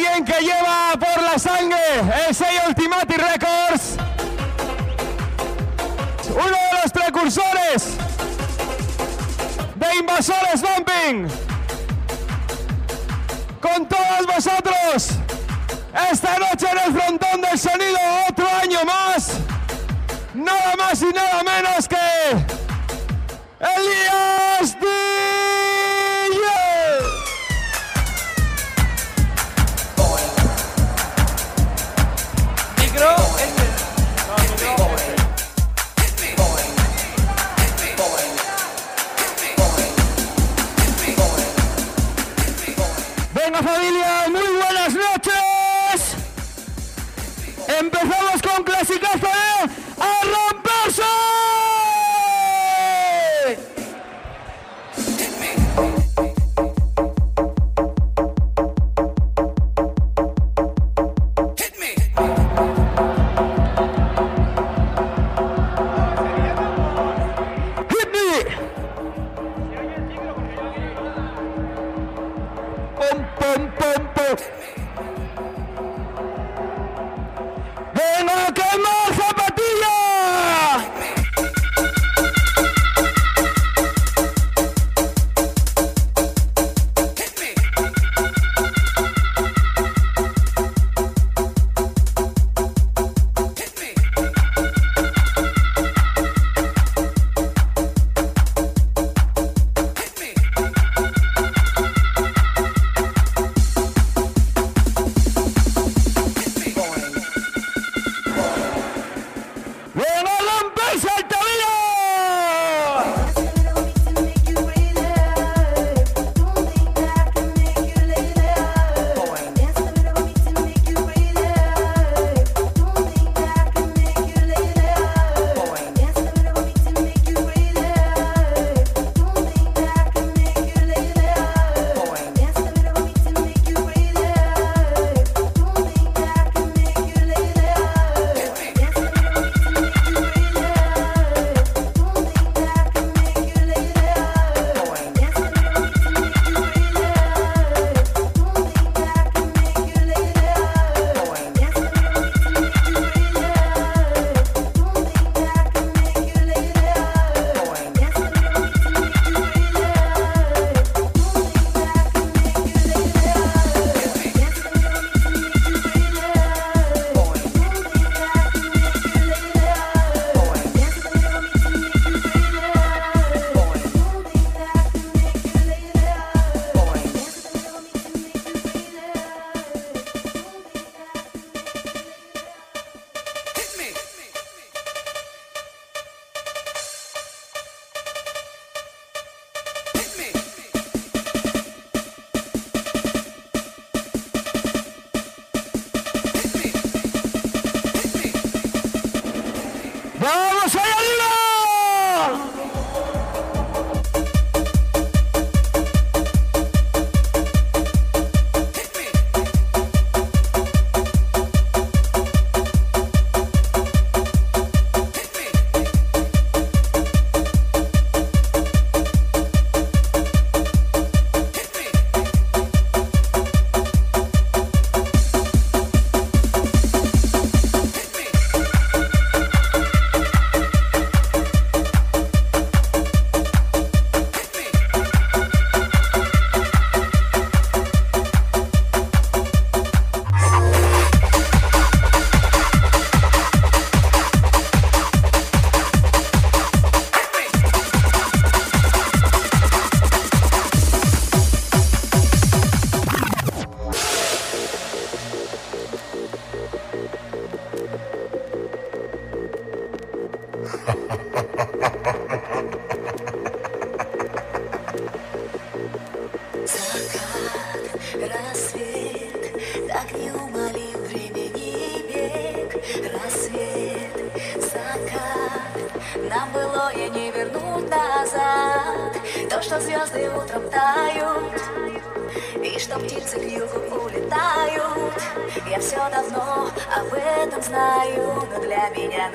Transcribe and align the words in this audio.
alguien 0.00 0.24
que 0.24 0.40
lleva 0.40 0.92
por 0.98 1.22
la 1.22 1.38
sangre 1.38 1.78
el 2.26 2.34
sello 2.34 2.60
Ultimati 2.68 3.14
Records. 3.14 3.96
Uno 6.30 6.44
de 6.44 6.82
los 6.82 6.92
precursores 6.92 7.96
de 9.74 9.94
Invasores 9.96 10.62
Bumping. 10.62 11.28
Con 13.60 13.86
todos 13.86 14.26
vosotros, 14.26 15.10
esta 16.10 16.38
noche 16.38 16.66
en 16.70 16.78
el 16.78 17.00
frontón 17.00 17.40
del 17.42 17.58
sonido, 17.58 17.98
otro 18.28 18.48
año 18.62 18.84
más. 18.84 19.32
Nada 20.34 20.76
más 20.76 21.02
y 21.02 21.12
nada 21.12 21.42
menos 21.42 21.88
que 21.88 21.96
Elías 23.60 24.78
DJ. 24.80 25.59
Empezamos 47.80 48.42
con 48.42 48.62
clasicazo 48.62 49.26
de 49.26 49.70
A 50.02 50.20
romperse. 50.52 51.02
Pum, 72.98 73.70
pum, 73.78 74.06
pum, 74.14 74.36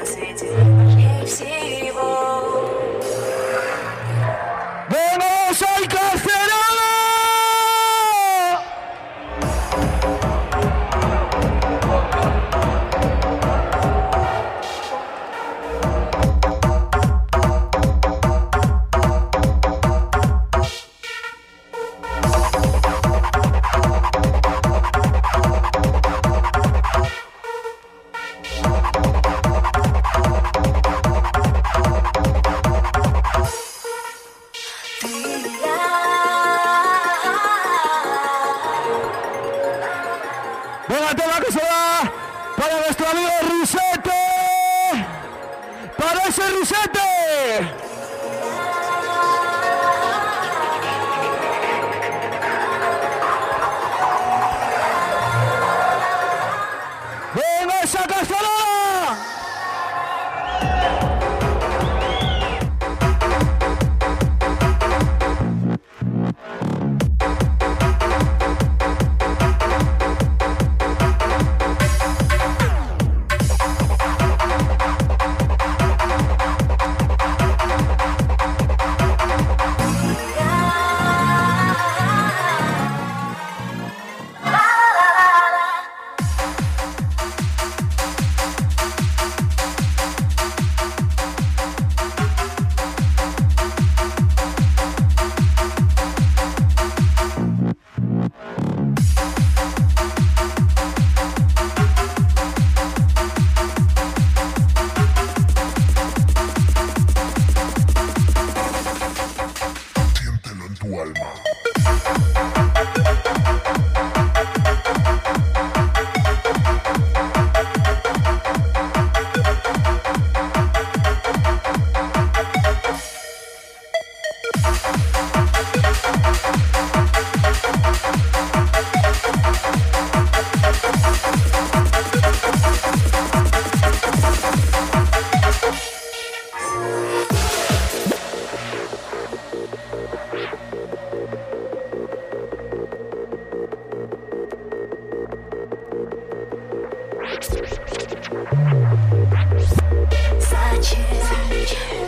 на 0.05 0.11
свете 0.11 0.51
важнее 0.51 1.25
всего 1.25 2.64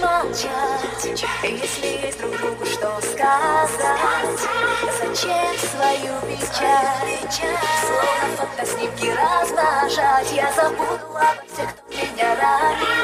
Молчать, 0.02 1.26
если 1.44 2.14
другу 2.20 2.66
что 2.66 3.00
сказать? 3.02 4.42
Зачем 5.00 5.58
свою 5.58 6.14
печаль, 6.28 7.18
словно 7.82 8.28
фотоснимки 8.38 9.08
размножать? 9.08 10.32
Я 10.32 10.52
забуду 10.54 11.08
обо 11.16 11.44
всех, 11.52 11.70
кто 11.76 11.90
меня 11.90 12.36
ранил, 12.36 12.97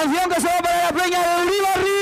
Canción 0.00 0.30
que 0.30 0.40
se 0.40 0.46
va 0.46 0.58
para 0.62 0.84
la 0.84 0.92
Peña 0.92 1.18
de 1.18 1.42
Uribe 1.42 1.66
arriba. 1.74 1.97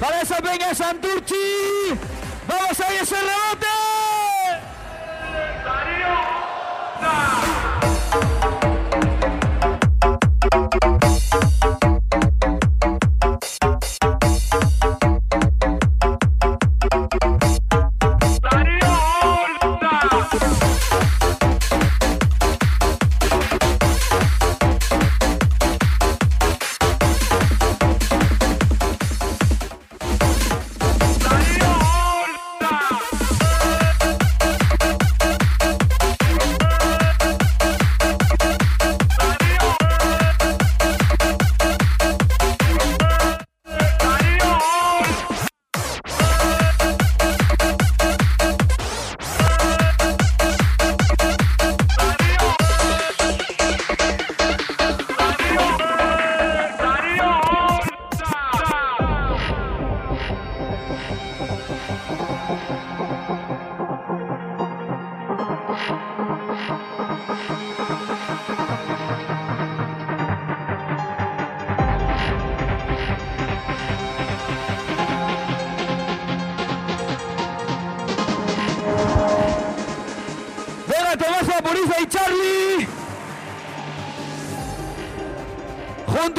Para 0.00 0.20
esa 0.22 0.36
peña 0.36 0.74
Santurchi. 0.74 1.34
Vamos 2.46 2.80
a 2.80 2.94
ir 2.94 3.00
ese 3.02 3.16
rebote. 3.16 3.66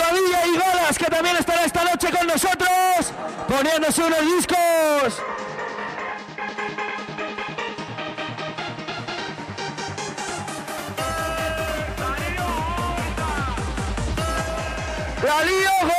Junto 0.07 0.19
a 0.19 0.21
Villa 0.21 0.45
y 0.47 0.57
Golas, 0.57 0.97
que 0.97 1.05
también 1.05 1.37
estará 1.37 1.65
esta 1.65 1.83
noche 1.83 2.09
con 2.11 2.27
nosotros, 2.27 3.13
poniéndose 3.47 4.03
unos 4.03 4.21
discos. 4.21 5.21
¡La 15.23 15.43
lío 15.43 15.96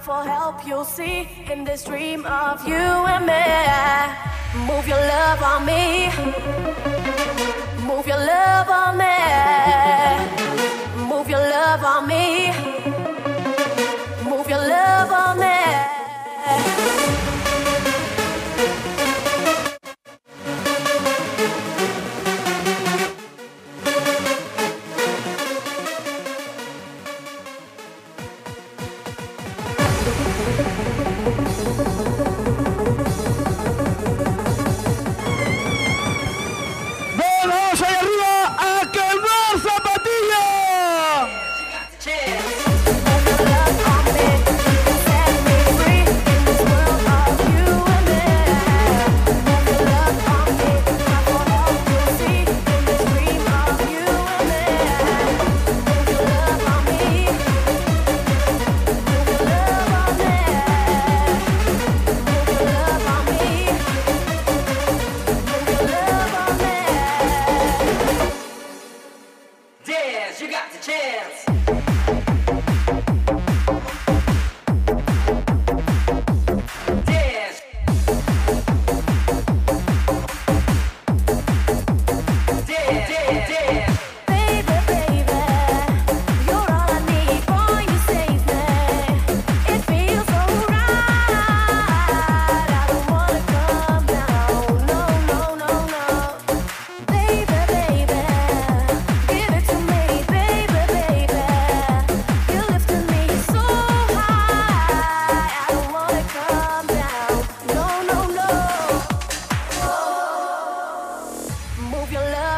cry 0.00 0.24
for 0.24 0.28
help, 0.28 0.66
you'll 0.66 0.84
see 0.84 1.28
in 1.50 1.64
this 1.64 1.84
dream 1.84 2.24
of 2.26 2.66
you 2.66 2.74
and 2.74 3.26
me. 3.26 4.66
Move 4.66 4.86
your 4.86 4.98
love 4.98 5.42
on 5.42 5.66
me. 5.66 6.10
Move 7.86 8.06
your 8.06 8.18
love 8.18 8.68
on 8.68 8.98
me. 8.98 9.16
Move 11.08 11.28
your 11.28 11.38
love 11.38 11.84
on 11.84 12.06
me. 12.08 12.79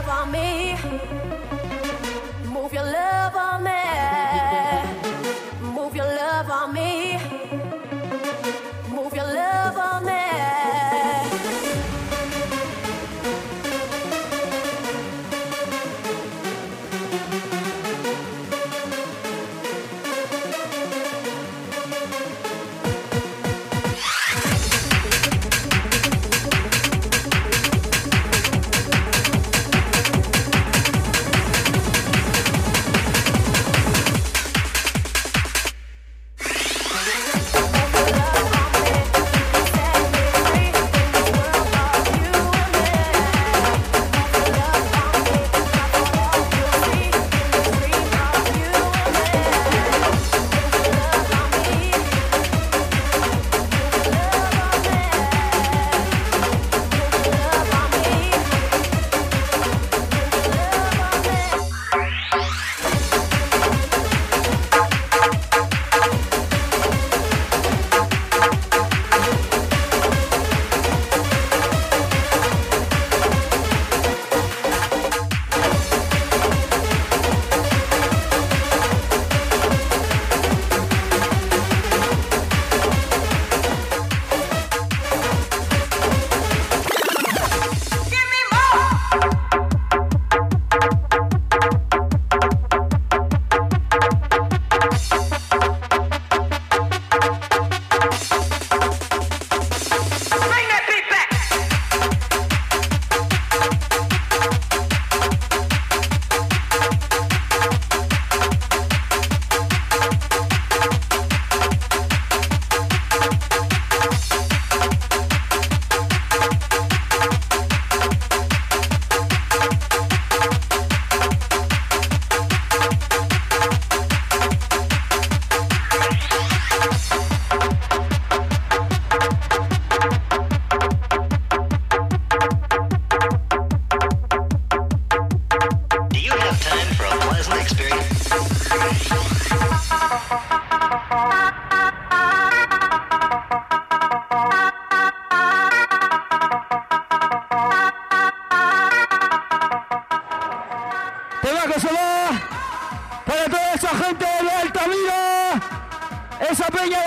love 0.06 0.26
on 0.26 0.32
me. 0.32 1.31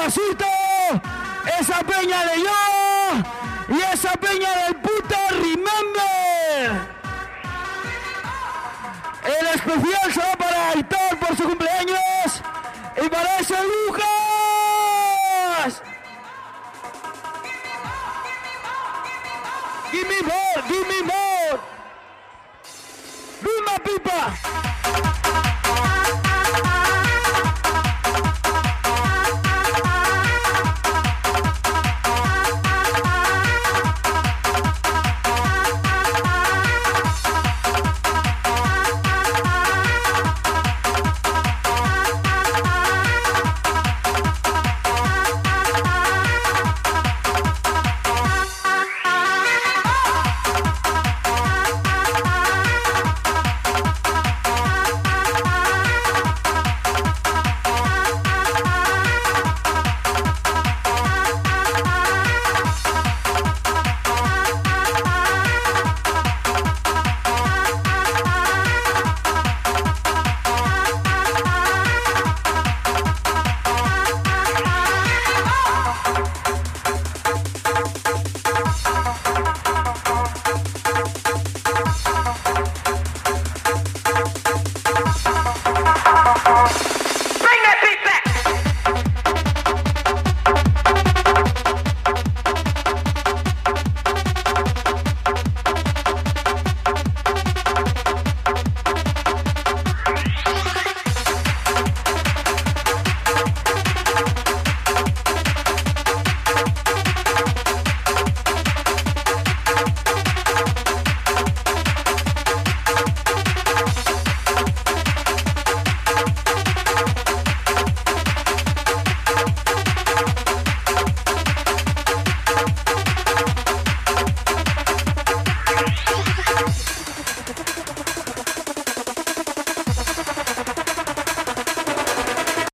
Papacito, 0.05 0.45
esa 1.59 1.79
peña 1.79 2.23
de 2.25 2.43
yo 2.43 3.75
y 3.75 3.81
esa 3.91 4.11
peña 4.11 4.64
de 4.64 4.64